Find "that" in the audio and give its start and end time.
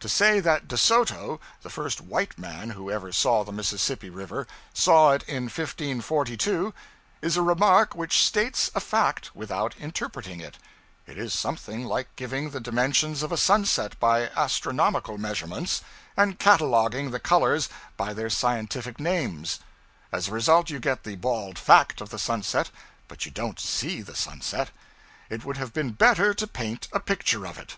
0.40-0.66